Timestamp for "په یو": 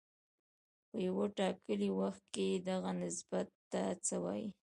0.89-1.17